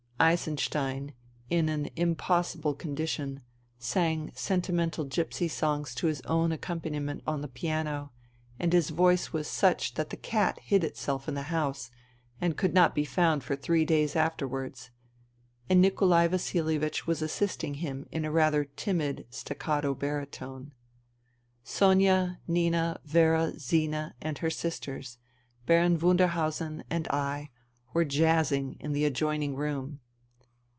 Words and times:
Eisenstein, 0.23 1.13
in 1.49 1.67
an 1.67 1.89
impossible 1.95 2.75
con 2.75 2.95
dition, 2.95 3.41
sang 3.79 4.31
sentimental 4.35 5.03
gipsy 5.03 5.47
songs 5.47 5.95
to 5.95 6.05
his 6.05 6.21
own 6.25 6.51
accompaniment 6.51 7.23
on 7.25 7.41
the 7.41 7.47
piano, 7.47 8.11
and 8.59 8.71
his 8.71 8.91
voice 8.91 9.33
was 9.33 9.47
such 9.47 9.95
that 9.95 10.11
the 10.11 10.15
cat 10.17 10.59
hid 10.61 10.83
itself 10.83 11.27
in 11.27 11.33
the 11.33 11.49
house 11.49 11.89
and 12.39 12.55
could 12.55 12.71
not 12.71 12.93
be 12.93 13.03
found 13.03 13.43
for 13.43 13.55
three 13.55 13.83
days 13.83 14.15
afterwards; 14.15 14.91
and 15.71 15.81
Nikolai 15.81 16.27
Vasilievich 16.27 17.07
was 17.07 17.23
assisting 17.23 17.73
him 17.81 18.05
in 18.11 18.23
a 18.23 18.29
rather 18.31 18.65
timid 18.65 19.25
staccato 19.31 19.95
baritone. 19.95 20.71
Sonia, 21.63 22.39
Nina, 22.47 22.99
Vera, 23.05 23.57
Zina 23.57 24.13
and 24.21 24.37
her 24.37 24.51
sisters, 24.51 25.17
Baron 25.65 25.97
Wunderhausen 25.97 26.83
and 26.91 27.07
I 27.07 27.49
were 27.93 28.05
jazzing 28.05 28.77
in 28.79 28.93
the 28.93 29.05
adjoining 29.05 29.55
room. 29.55 29.99